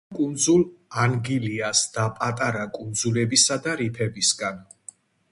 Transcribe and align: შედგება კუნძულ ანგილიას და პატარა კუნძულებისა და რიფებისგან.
შედგება 0.03 0.19
კუნძულ 0.19 0.61
ანგილიას 1.01 1.81
და 1.97 2.05
პატარა 2.15 2.63
კუნძულებისა 2.77 3.57
და 3.67 3.75
რიფებისგან. 3.83 4.59